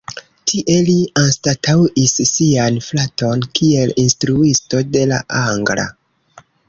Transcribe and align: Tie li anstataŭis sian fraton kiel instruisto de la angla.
Tie 0.51 0.75
li 0.87 0.95
anstataŭis 1.23 2.13
sian 2.29 2.79
fraton 2.87 3.43
kiel 3.59 3.93
instruisto 4.05 4.83
de 4.97 5.05
la 5.13 5.21
angla. 5.43 5.87